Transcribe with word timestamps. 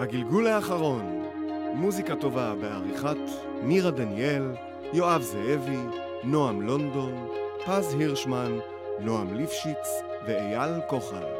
הגלגול 0.00 0.46
האחרון, 0.46 1.22
מוזיקה 1.74 2.16
טובה 2.16 2.54
בעריכת 2.60 3.16
נירה 3.62 3.90
דניאל, 3.90 4.42
יואב 4.92 5.22
זאבי, 5.22 5.78
נועם 6.24 6.62
לונדון, 6.62 7.28
פז 7.66 7.94
הירשמן, 7.94 8.58
נועם 9.00 9.34
ליפשיץ 9.34 9.88
ואייל 10.26 10.70
כוחל. 10.88 11.39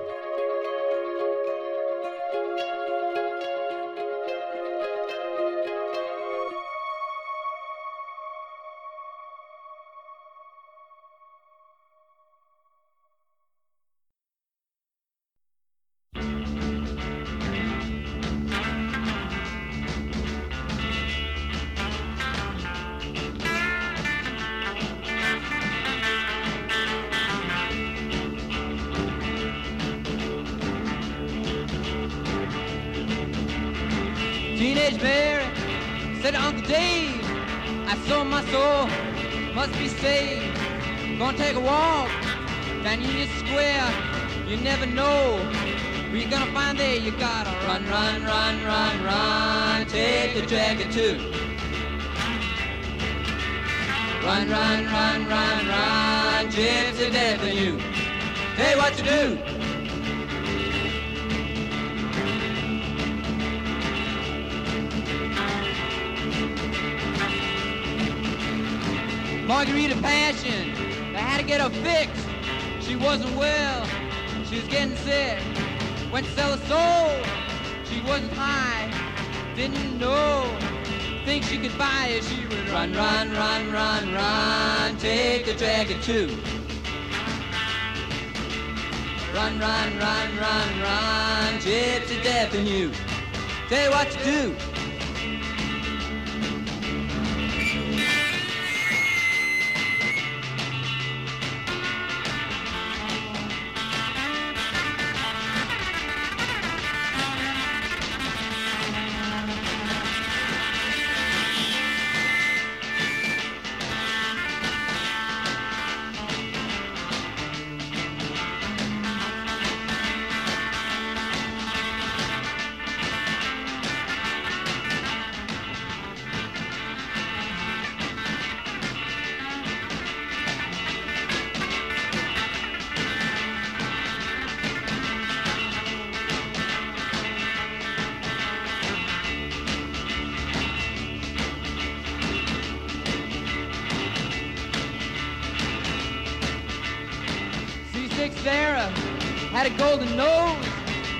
had 149.63 149.71
a 149.71 149.77
golden 149.77 150.17
nose, 150.17 150.65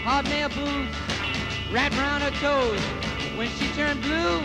hobnail 0.03 0.49
boots, 0.49 0.97
wrapped 1.71 1.95
around 1.97 2.23
her 2.23 2.31
toes. 2.41 2.81
When 3.37 3.51
she 3.51 3.69
turned 3.77 4.01
blue, 4.01 4.41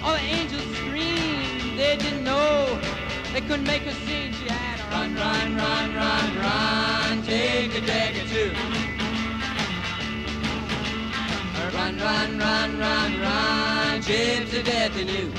all 0.00 0.14
the 0.14 0.20
angels 0.20 0.62
screamed. 0.76 1.76
They 1.76 1.96
didn't 1.96 2.22
know, 2.22 2.78
they 3.32 3.40
couldn't 3.40 3.66
make 3.66 3.82
her 3.82 3.98
see. 4.06 4.30
She 4.30 4.46
had 4.46 4.78
a 4.78 4.84
run, 4.94 5.16
run, 5.16 5.56
run, 5.56 5.92
run, 5.92 6.38
run, 6.38 7.22
take 7.24 7.74
a 7.74 7.80
dagger 7.80 8.28
too. 8.28 8.52
Run, 11.74 11.98
run, 11.98 12.38
run, 12.38 12.78
run, 12.78 13.20
run, 13.20 14.02
gypsy 14.02 14.64
death 14.64 14.96
in 14.96 15.08
you. 15.08 15.32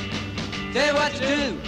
Tell 0.73 0.93
what 0.95 1.13
to 1.13 1.25
do. 1.25 1.62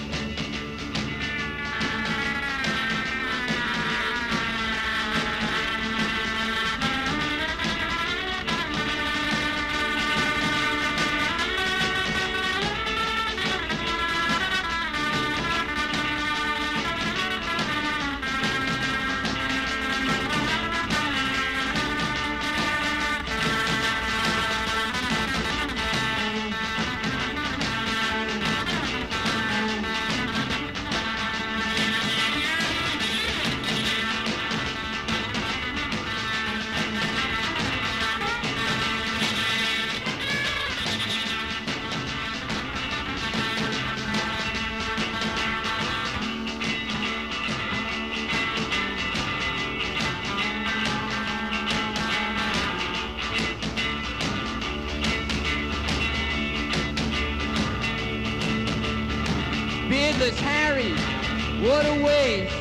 other 61.85 62.03
ways 62.03 62.51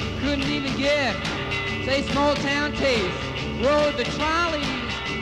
you 0.00 0.20
couldn't 0.20 0.48
even 0.48 0.76
get. 0.76 1.16
Say 1.84 2.02
small 2.02 2.34
town 2.36 2.72
taste. 2.72 3.16
Rode 3.60 3.96
the 3.96 4.04
trolleys 4.16 4.66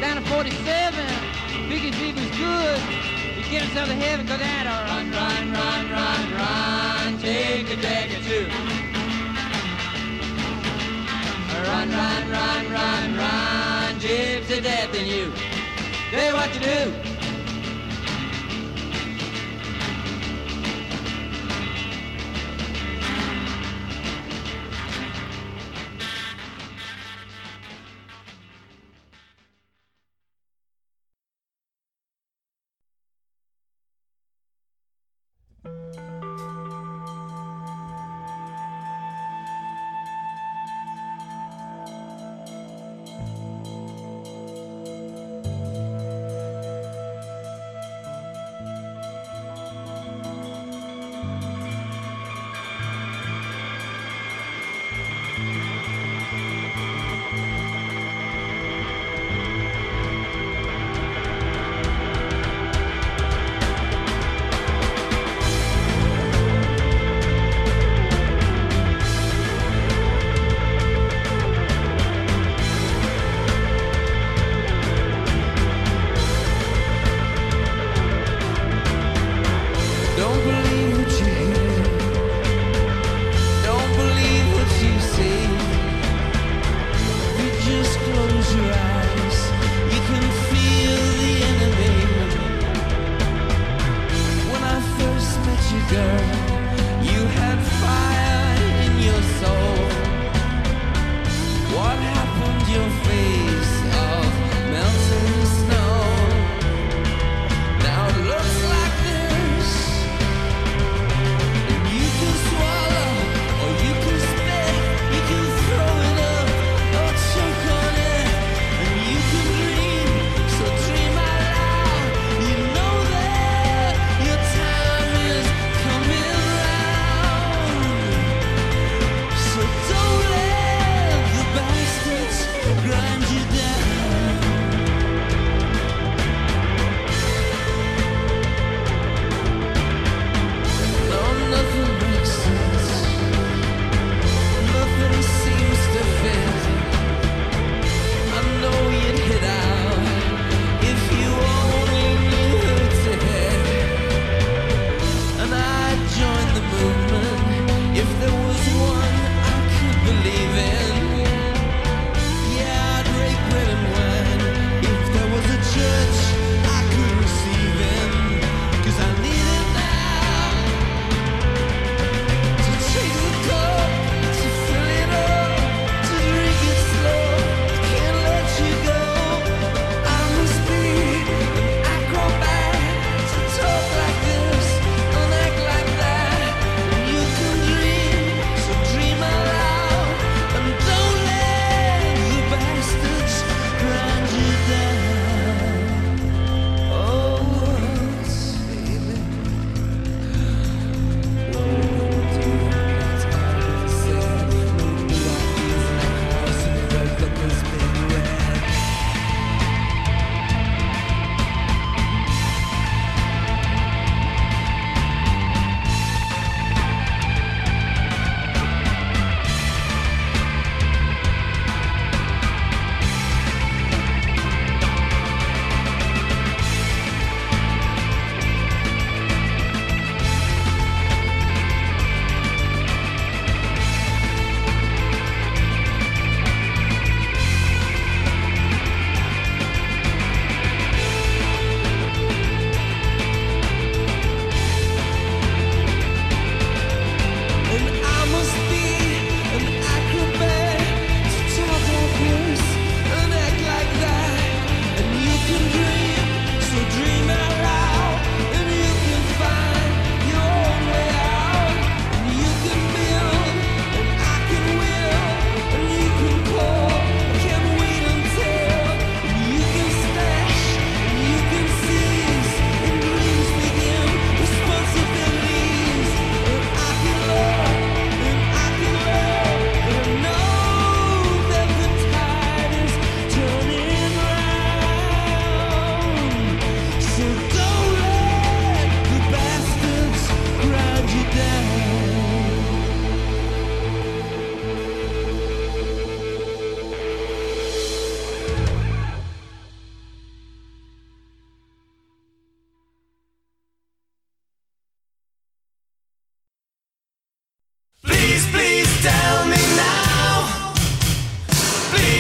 down 0.01 0.17
to 0.17 0.29
47. 0.29 1.05
Biggie 1.69 1.95
he 1.95 2.13
was 2.13 2.31
good. 2.37 2.81
You 3.37 3.43
get 3.51 3.63
himself 3.63 3.89
to 3.89 3.95
heaven 3.95 4.27
cause 4.27 4.39
that 4.39 4.67
or 4.67 4.81
run, 4.91 5.11
run, 5.11 5.53
run, 5.53 5.91
run, 5.91 6.25
run. 6.35 7.19
Take 7.21 7.71
a 7.71 7.77
deck 7.81 8.11
or 8.11 8.23
two. 8.25 8.47
Run, 11.69 11.91
run, 11.91 12.31
run, 12.31 12.73
run, 12.73 13.17
run. 13.17 14.01
Gypsy 14.01 14.63
death 14.63 14.95
in 14.95 15.07
you. 15.07 15.33
Tell 16.11 16.35
what 16.35 16.55
you 16.55 16.61
do. 16.61 17.14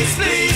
please, 0.04 0.16
please. 0.16 0.53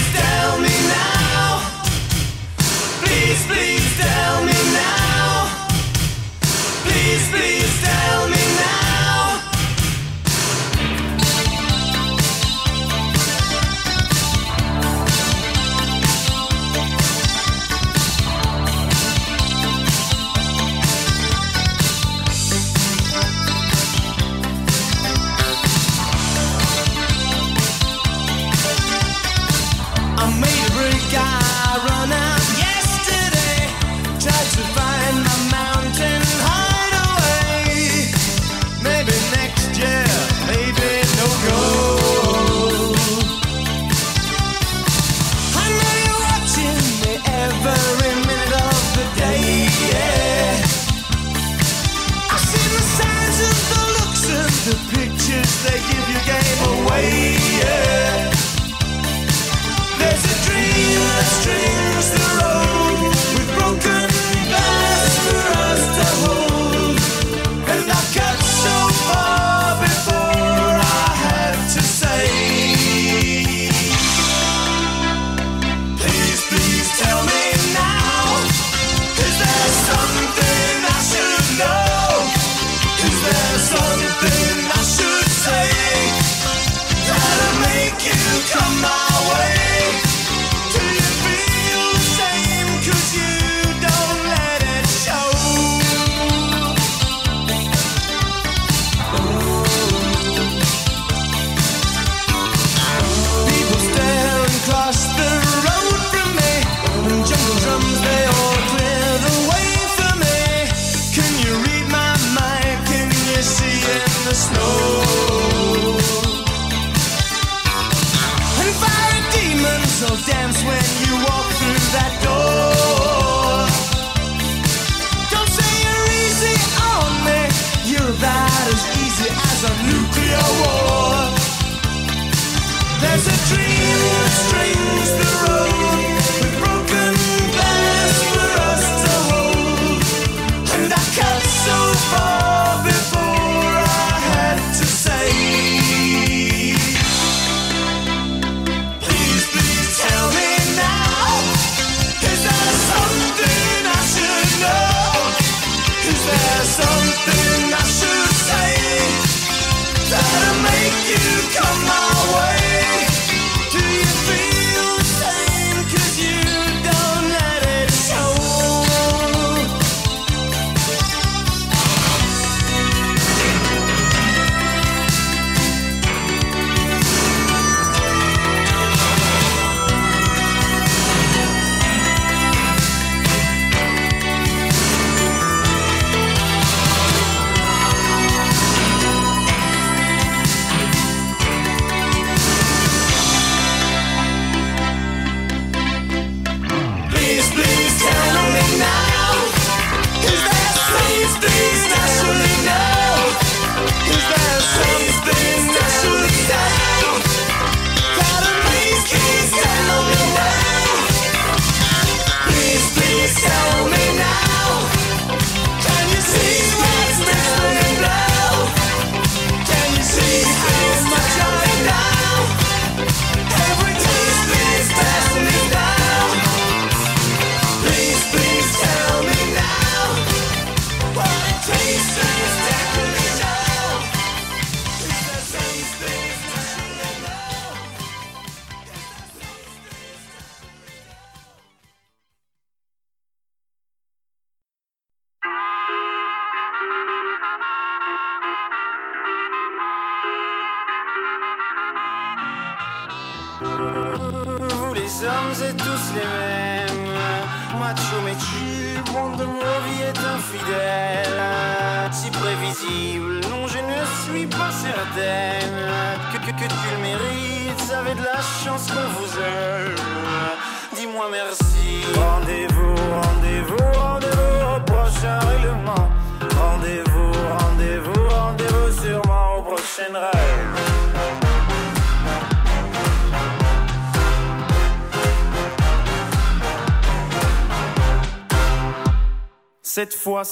the 114.29 114.35
snow. 114.35 115.08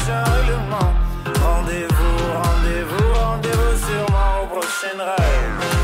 prochain. 0.00 0.24
Rendez-vous, 1.42 2.32
rendez-vous, 2.34 3.14
rendez-vous 3.14 3.76
sûrement 3.86 4.42
au 4.42 4.46
prochain 4.46 4.98
rêve. 4.98 5.79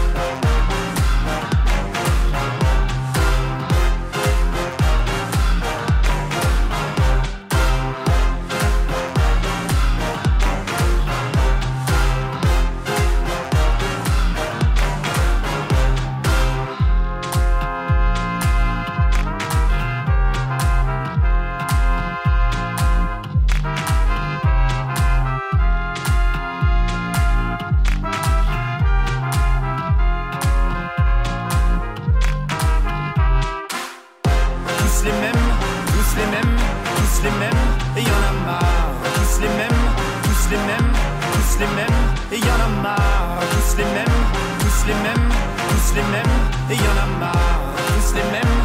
Tous 44.86 44.92
les 44.92 45.02
mêmes, 45.02 45.28
tous 45.68 45.94
les 45.96 46.02
mêmes, 46.12 46.36
et 46.70 46.74
y 46.74 46.78
en 46.78 46.96
a 47.02 47.18
marre. 47.18 47.60
Tous 47.88 48.14
les 48.14 48.22
mêmes, 48.30 48.55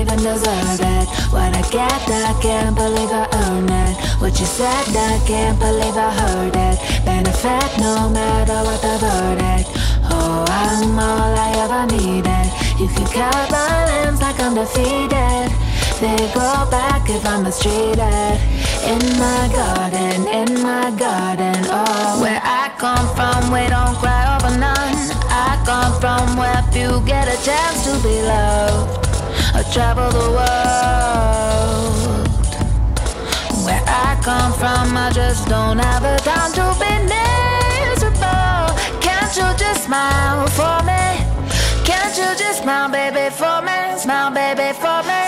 even 0.00 0.18
deserve 0.18 0.80
it. 0.80 1.06
What 1.34 1.50
I 1.54 1.62
get, 1.70 2.02
I 2.06 2.32
can't 2.40 2.76
believe 2.76 3.10
I 3.10 3.26
earned 3.44 3.70
it. 3.70 3.94
What 4.20 4.38
you 4.38 4.46
said, 4.46 4.86
I 4.94 5.18
can't 5.26 5.58
believe 5.58 5.96
I 5.96 6.10
heard 6.22 6.54
it. 6.54 6.76
Benefit 7.04 7.70
no 7.78 8.08
matter 8.08 8.58
what 8.66 8.80
the 8.80 8.94
verdict. 9.02 9.68
Oh, 10.10 10.44
I'm 10.48 10.98
all 10.98 11.34
I 11.34 11.50
ever 11.64 11.82
needed. 11.96 12.46
You 12.78 12.88
can 12.94 13.06
cut 13.10 13.50
my 13.50 13.74
limbs 13.90 14.20
like 14.20 14.38
I'm 14.40 14.54
defeated. 14.54 15.50
They 15.98 16.30
grow 16.32 16.62
back 16.70 17.10
if 17.10 17.26
I'm 17.26 17.42
mistreated. 17.42 18.38
In 18.86 19.02
my 19.18 19.42
garden, 19.50 20.28
in 20.30 20.62
my 20.62 20.94
garden. 20.94 21.58
Oh, 21.66 22.20
where 22.22 22.40
I 22.42 22.70
come 22.78 23.06
from, 23.18 23.50
we 23.50 23.66
don't 23.66 23.96
cry 23.98 24.22
over 24.36 24.56
none. 24.58 24.96
I 25.26 25.58
come 25.66 25.92
from 26.00 26.36
where 26.36 26.62
few 26.72 27.02
get 27.04 27.26
a 27.26 27.36
chance 27.44 27.84
to 27.86 27.92
be 28.06 28.22
loved. 28.22 29.07
I 29.58 29.62
travel 29.72 30.08
the 30.10 30.30
world. 30.38 31.98
Where 33.66 33.82
I 33.84 34.16
come 34.22 34.52
from, 34.52 34.96
I 34.96 35.10
just 35.12 35.48
don't 35.48 35.78
have 35.78 36.02
the 36.04 36.16
time 36.22 36.52
to 36.52 36.76
be 36.78 36.92
miserable. 37.10 38.70
Can't 39.00 39.34
you 39.34 39.50
just 39.58 39.82
smile 39.86 40.46
for 40.46 40.78
me? 40.86 41.26
Can't 41.84 42.16
you 42.16 42.36
just 42.38 42.62
smile, 42.62 42.88
baby, 42.88 43.34
for 43.34 43.60
me? 43.62 43.98
Smile, 43.98 44.30
baby, 44.30 44.72
for 44.78 45.02
me. 45.02 45.27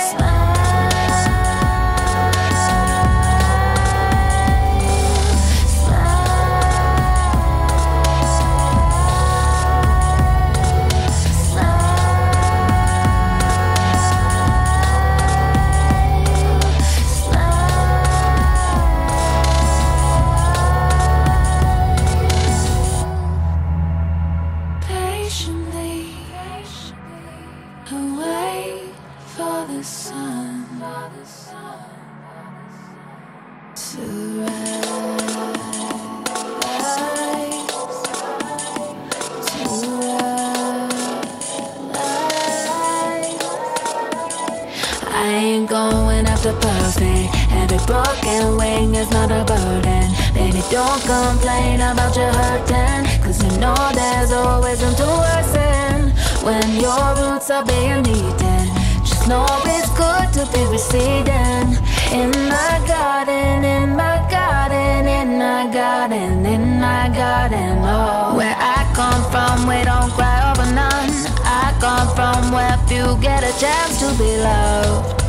Broken 47.90 48.57
wing 48.57 48.94
is 48.94 49.11
not 49.11 49.31
a 49.33 49.42
burden. 49.44 50.07
Baby, 50.33 50.62
don't 50.70 51.03
complain 51.03 51.81
about 51.83 52.14
your 52.14 52.33
hurting. 52.40 53.03
Cause 53.24 53.42
you 53.42 53.53
know 53.59 53.74
there's 53.92 54.31
always 54.31 54.81
room 54.83 54.94
to 55.03 55.09
worsen. 55.22 56.14
When 56.46 56.66
your 56.79 57.07
roots 57.18 57.50
are 57.50 57.64
being 57.64 58.07
eaten, 58.07 58.64
just 59.03 59.26
know 59.26 59.44
it's 59.74 59.90
good 59.98 60.29
to 60.38 60.42
be 60.55 60.62
receding. 60.70 61.66
In 62.14 62.31
my 62.55 62.74
garden, 62.87 63.64
in 63.64 63.96
my 64.03 64.18
garden, 64.31 65.09
in 65.18 65.29
my 65.38 65.66
garden, 65.79 66.46
in 66.46 66.64
my 66.87 67.11
garden. 67.22 67.74
Oh, 67.83 68.37
where 68.38 68.59
I 68.76 68.81
come 68.94 69.22
from, 69.33 69.66
we 69.66 69.83
don't 69.90 70.11
cry 70.18 70.38
over 70.50 70.68
none. 70.81 71.11
I 71.42 71.74
come 71.85 72.09
from 72.14 72.53
where 72.55 72.79
few 72.87 73.18
get 73.20 73.42
a 73.42 73.53
chance 73.59 73.98
to 73.98 74.09
be 74.16 74.31
loved. 74.46 75.19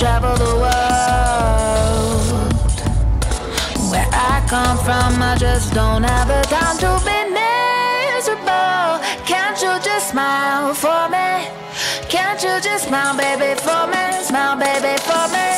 Travel 0.00 0.34
the 0.38 0.56
world. 0.56 2.32
Where 3.90 4.08
I 4.10 4.42
come 4.48 4.78
from, 4.78 5.22
I 5.22 5.36
just 5.38 5.74
don't 5.74 6.04
have 6.04 6.26
the 6.26 6.40
time 6.48 6.78
to 6.78 6.98
be 7.04 7.18
miserable. 7.28 8.98
Can't 9.26 9.60
you 9.60 9.78
just 9.84 10.08
smile 10.12 10.72
for 10.72 11.10
me? 11.10 11.50
Can't 12.08 12.42
you 12.42 12.62
just 12.62 12.88
smile, 12.88 13.14
baby, 13.14 13.54
for 13.60 13.86
me? 13.88 14.22
Smile, 14.24 14.56
baby, 14.56 14.96
for 15.02 15.28
me. 15.28 15.49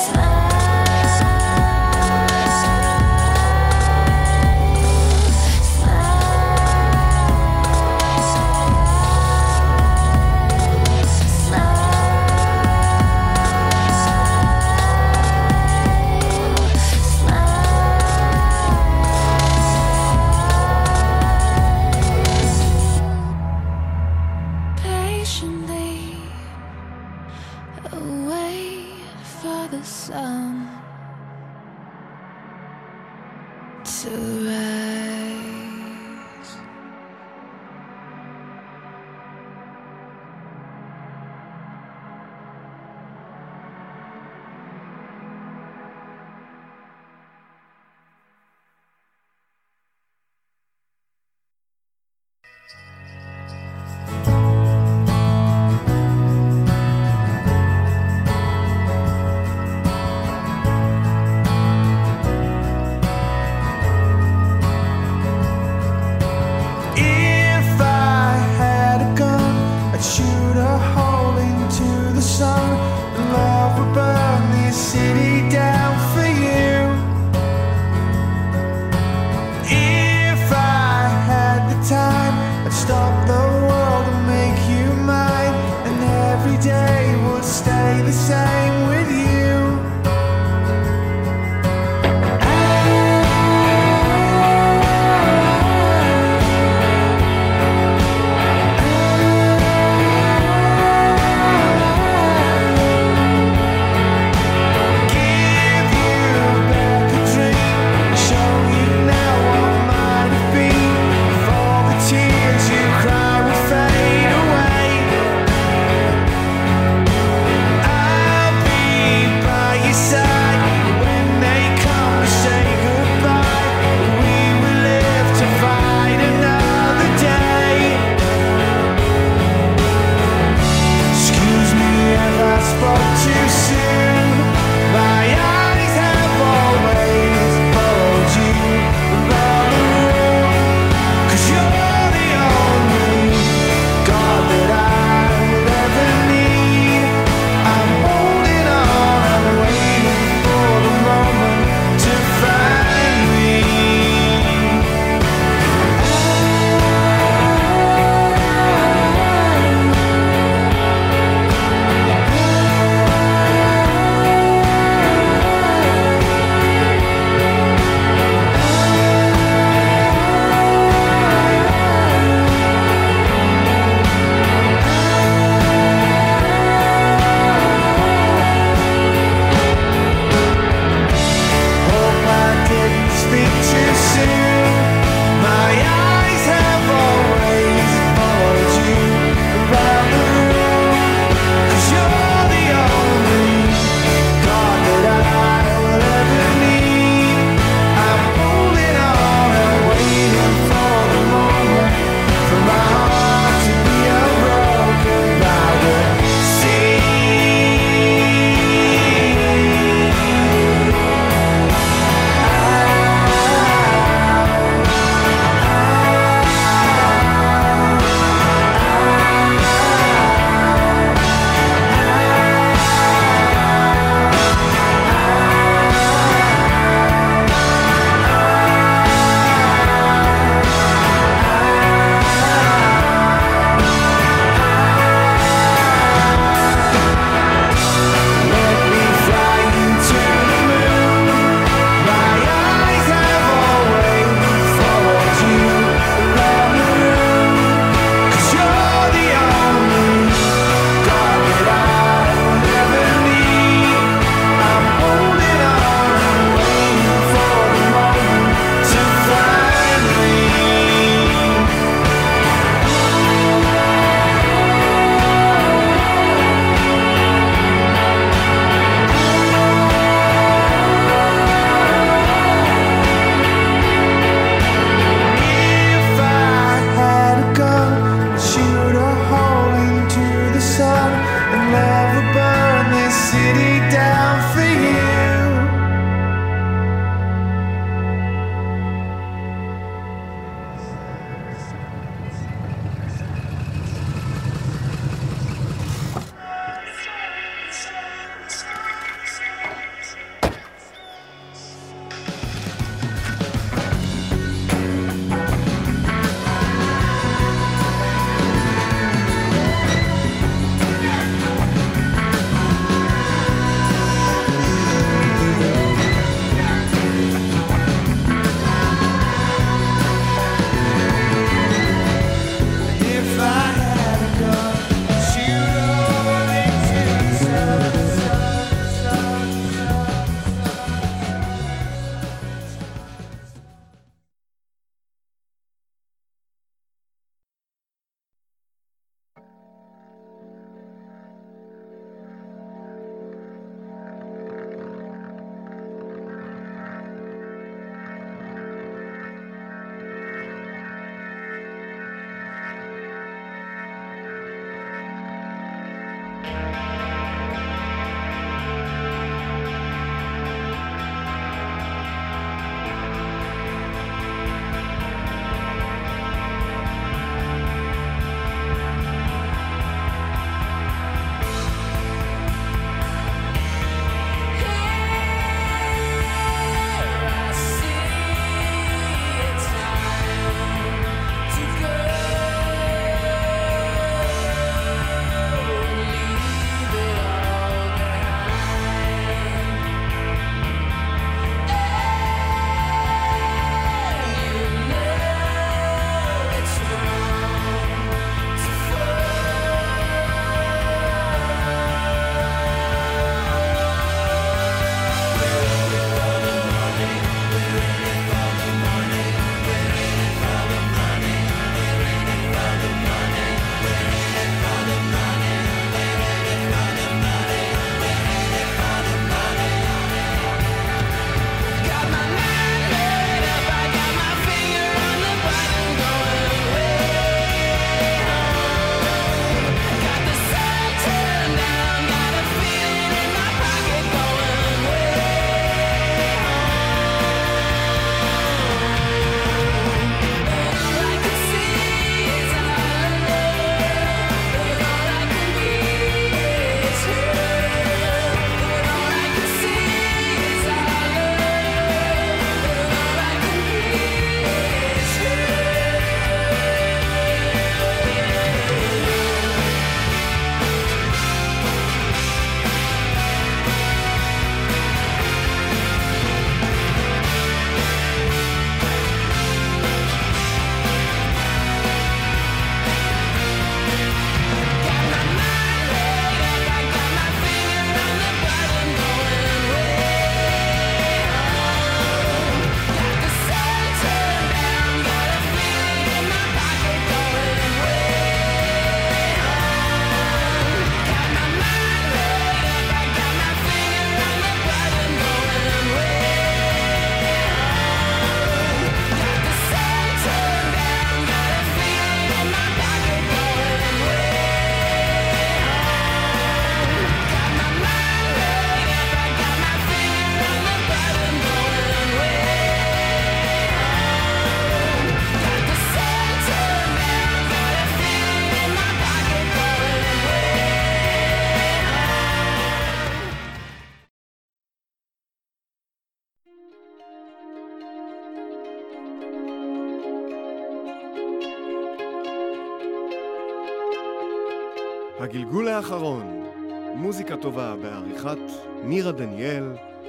טובה 538.22 538.34
בעריכת 538.34 538.52
נירה 538.84 539.12
דניאל, 539.12 539.64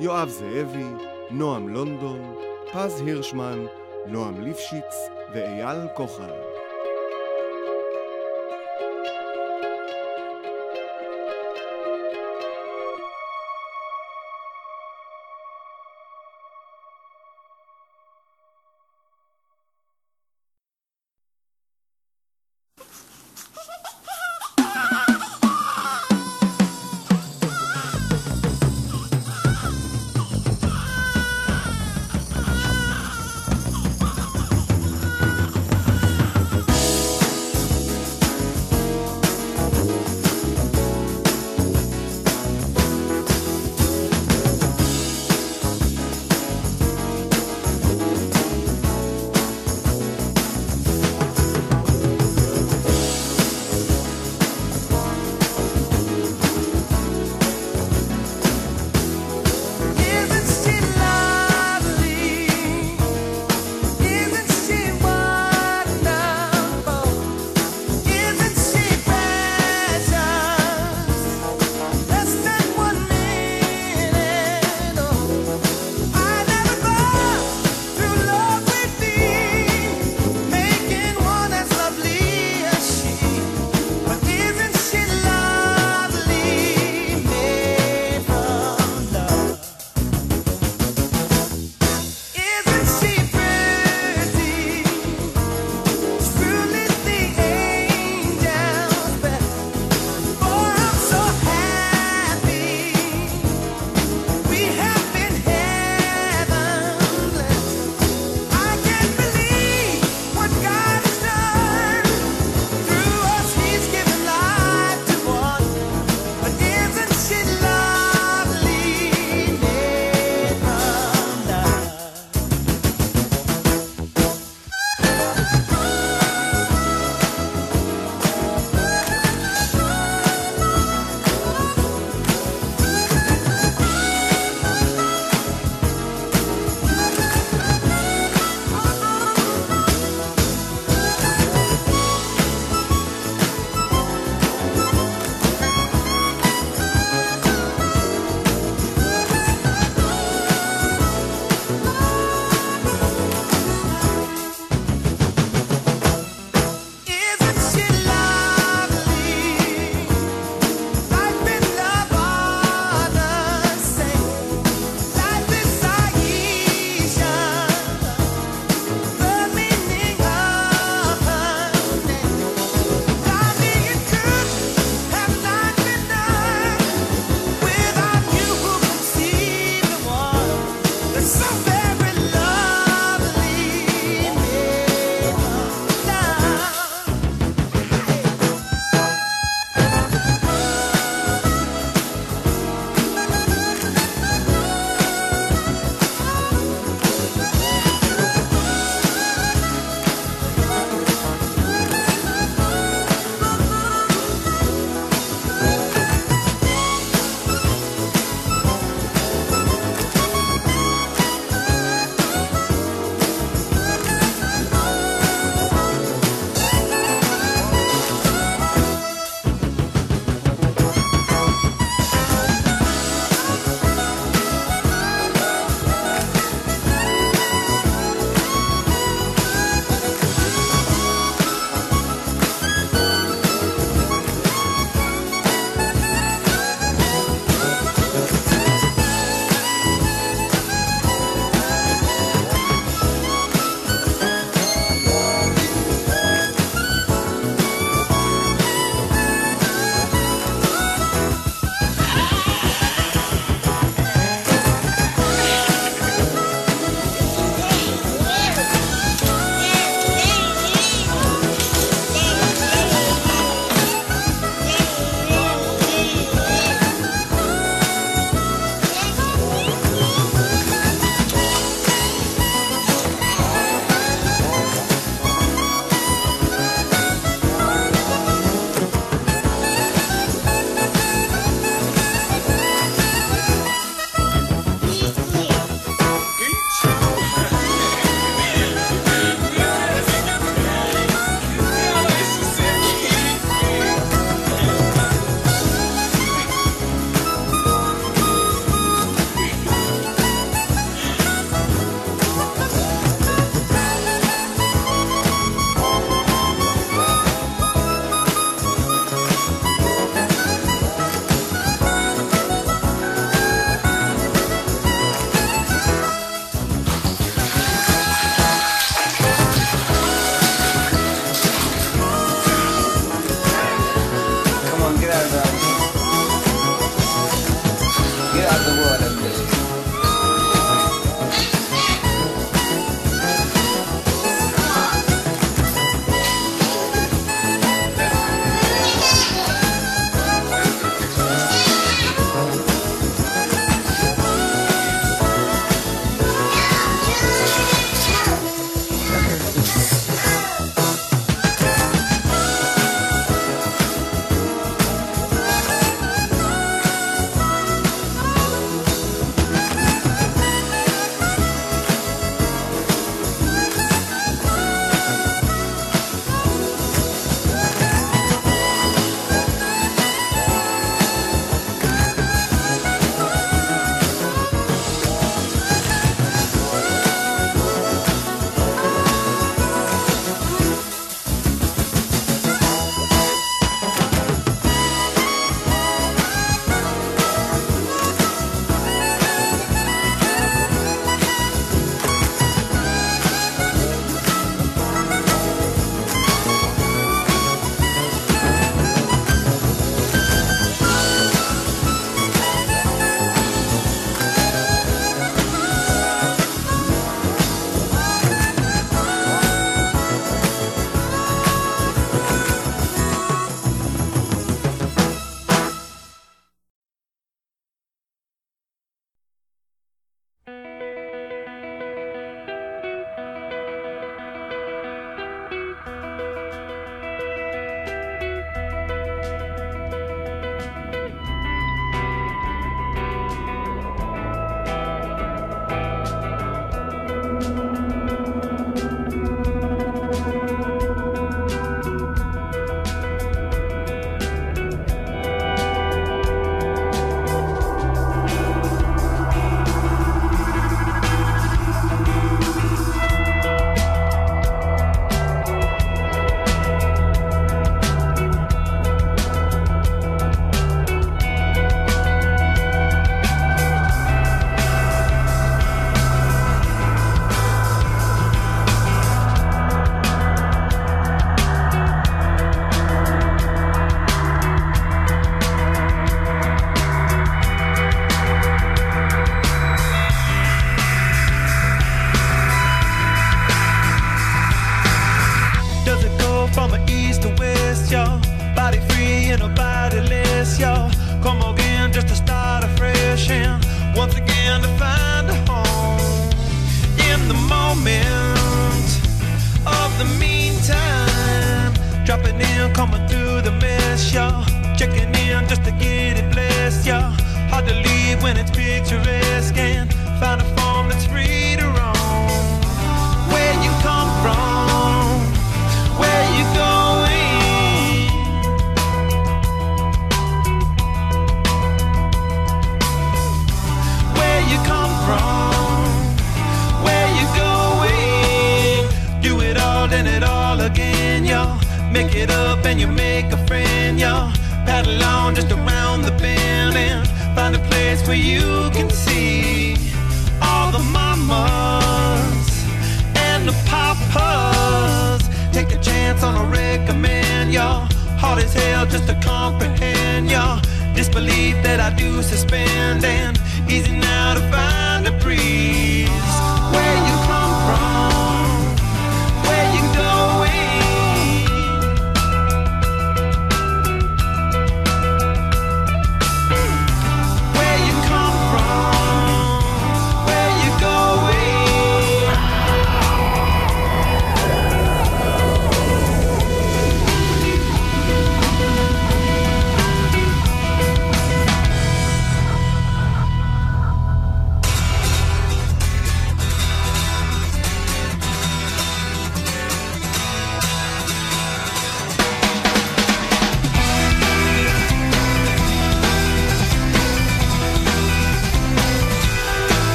יואב 0.00 0.28
זאבי, 0.28 0.84
נועם 1.30 1.68
לונדון, 1.68 2.34
פז 2.72 3.00
הירשמן, 3.00 3.66
נועם 4.06 4.40
ליפשיץ 4.40 4.94
ואייל 5.32 5.78
כוחל. 5.94 6.57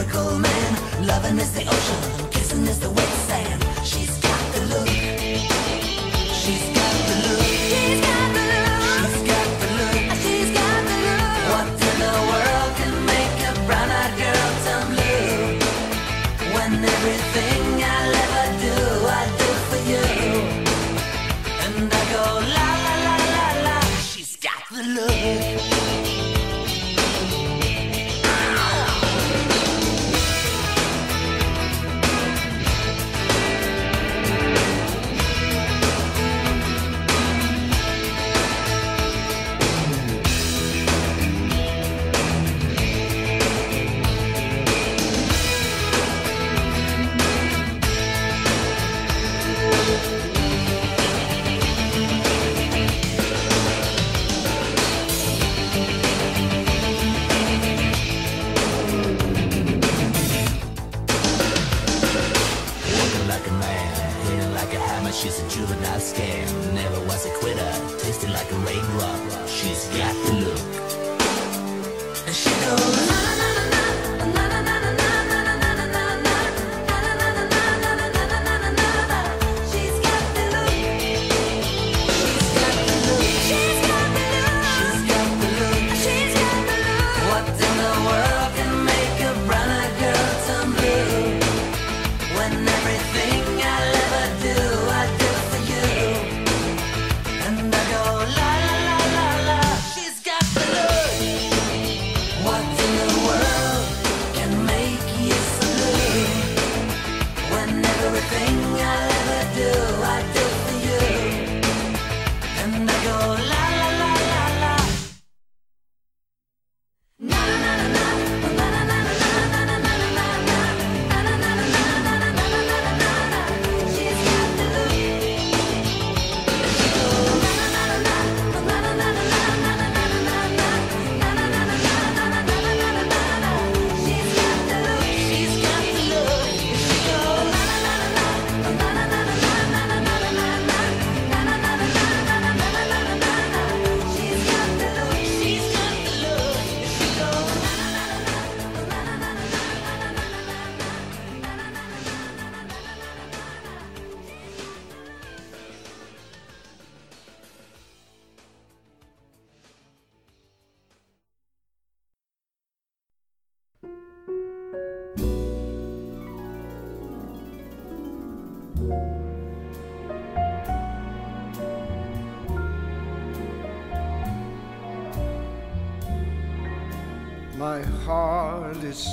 miracle 0.00 0.38
man. 0.38 1.06
Loving 1.06 1.38
is 1.38 1.52
the 1.52 1.62
ocean, 1.62 2.30
kissing 2.30 2.66
is 2.66 2.78
the 2.80 2.90
wet 2.90 3.08
sand. 3.28 3.39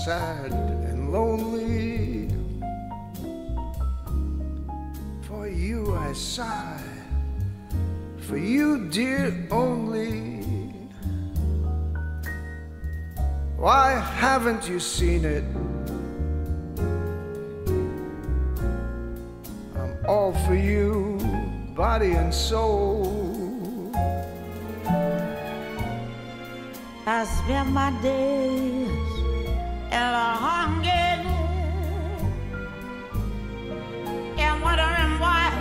sad 0.08 0.54
and 0.88 1.12
lonely. 1.12 2.30
For 5.28 5.50
you 5.50 5.98
I 5.98 6.14
sigh, 6.14 6.82
for 8.20 8.38
you, 8.38 8.88
dear, 8.88 9.36
only. 9.52 10.46
Why 13.58 14.00
haven't 14.00 14.70
you 14.70 14.80
seen 14.80 15.26
it? 15.26 15.44
I'm 19.76 19.94
all 20.08 20.32
for 20.46 20.56
you, 20.56 21.20
body 21.76 22.14
and 22.14 22.34
soul. 22.34 23.92
I 27.06 27.26
spend 27.26 27.74
my 27.74 27.92
days 28.02 28.67
wondering 34.62 35.20
why. 35.20 35.52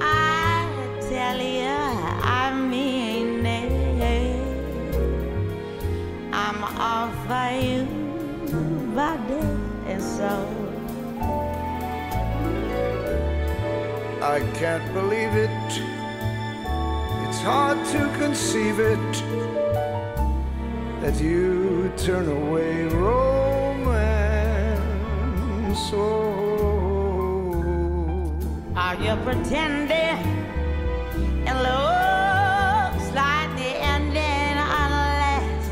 I 0.00 0.66
tell 1.00 1.40
you, 1.40 1.76
I 2.42 2.52
mean 2.54 3.46
it. 3.46 4.40
I'm 6.32 6.64
all 6.78 7.10
for 7.26 7.50
you, 7.66 7.86
body 8.94 9.40
and 9.86 10.02
soul. 10.02 10.48
I 14.22 14.40
can't 14.58 14.92
believe 14.92 15.34
it 15.36 15.93
hard 17.44 17.84
to 17.84 18.00
conceive 18.16 18.80
it 18.80 19.12
that 21.02 21.20
you 21.20 21.92
turn 21.94 22.26
away 22.26 22.86
romance. 22.86 23.84
Oh. 25.92 27.12
Are 28.74 28.94
you 28.94 29.14
pretending? 29.26 30.18
It 31.46 31.56
looks 31.68 33.06
like 33.12 33.50
the 33.60 33.72
ending, 33.92 34.56
unless 34.82 35.68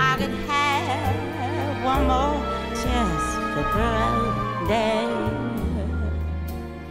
I 0.00 0.16
could 0.18 0.36
have 0.50 1.84
one 1.84 2.04
more 2.08 2.42
chance 2.82 3.26
to 3.54 3.62
pretend. 3.74 5.06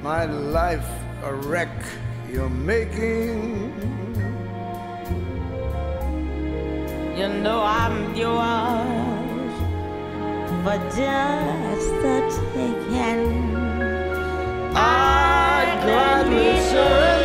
My 0.02 0.24
life 0.24 0.90
a 1.22 1.34
wreck 1.34 1.76
you're 2.32 2.50
making. 2.50 3.95
You 7.16 7.30
know 7.30 7.62
I'm 7.64 8.14
yours 8.14 9.54
for 10.64 10.78
just 10.98 11.90
the 12.04 12.18
taking. 12.54 13.56
I 14.76 15.80
gladly 15.86 16.60
surrender 16.70 17.25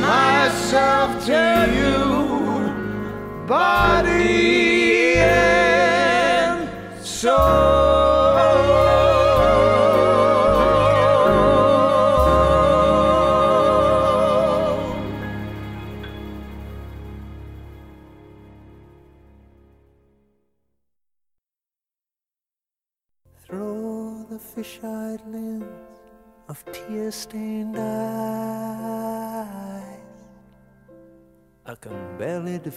myself 0.00 1.24
to 1.26 1.42
you, 1.78 3.46
body 3.46 4.57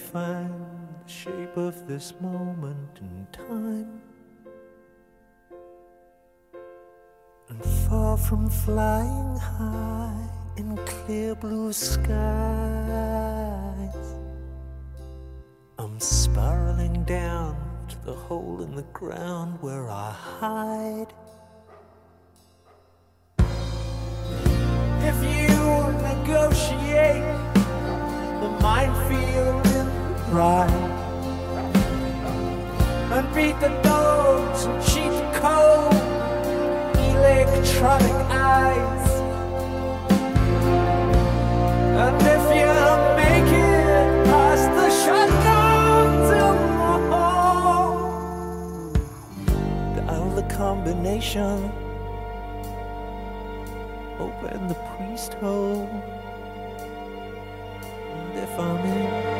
define 0.02 0.66
the 1.04 1.10
shape 1.10 1.56
of 1.56 1.86
this 1.86 2.12
moment 2.20 2.98
in 3.00 3.26
time. 3.30 4.00
And 7.48 7.64
far 7.88 8.16
from 8.16 8.50
flying 8.50 9.36
high 9.36 10.28
in 10.56 10.76
clear 10.86 11.34
blue 11.36 11.72
skies, 11.72 12.08
I'm 15.78 16.00
spiraling 16.00 17.04
down 17.04 17.56
to 17.88 18.04
the 18.04 18.14
hole 18.14 18.62
in 18.62 18.74
the 18.74 18.86
ground 18.92 19.58
where 19.60 19.88
I 19.88 20.10
hide. 20.10 21.12
If 25.10 25.18
you 25.36 25.52
negotiate 26.10 27.22
the 28.42 28.50
minefield 28.60 29.56
in 29.56 29.61
pride 30.32 30.70
and 33.12 33.34
beat 33.34 33.60
the 33.60 33.68
dogs 33.82 34.64
and 34.64 34.82
cheat 34.82 35.12
cold 35.34 35.92
electronic 37.12 38.18
eyes, 38.30 39.08
and 42.04 42.16
if 42.34 42.44
you 42.58 42.72
make 43.20 43.50
it 43.52 44.06
past 44.30 44.66
the 44.78 44.88
the 46.30 46.48
hall, 47.10 47.92
Dial 49.94 50.30
the 50.30 50.46
combination. 50.54 51.70
Open 54.18 54.68
the 54.68 54.80
priest 54.96 55.34
hole. 55.34 55.90
And 58.14 58.38
if 58.38 58.58
I'm 58.58 58.78
in, 58.78 59.31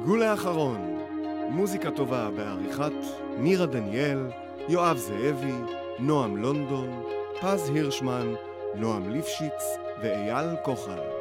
הגלגול 0.00 0.22
האחרון, 0.22 0.98
מוזיקה 1.50 1.90
טובה 1.90 2.30
בעריכת 2.36 2.92
נירה 3.36 3.66
דניאל, 3.66 4.18
יואב 4.68 4.96
זאבי, 4.96 5.52
נועם 5.98 6.36
לונדון, 6.36 7.02
פז 7.40 7.70
הירשמן, 7.70 8.34
נועם 8.74 9.10
ליפשיץ 9.10 9.62
ואייל 10.02 10.46
כוחל. 10.62 11.19